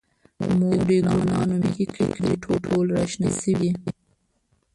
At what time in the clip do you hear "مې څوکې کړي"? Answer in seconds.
1.59-2.31